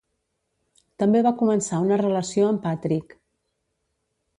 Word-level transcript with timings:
També 1.03 1.21
va 1.29 1.35
començar 1.43 1.83
una 1.89 2.01
relació 2.03 2.49
amb 2.51 2.67
Patrick. 2.67 3.19